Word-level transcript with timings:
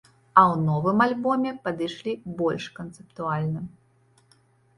А 0.11 0.41
ў 0.51 0.55
новым 0.69 1.03
альбоме 1.05 1.51
падышлі 1.67 2.13
больш 2.41 2.65
канцэптуальна. 2.79 3.61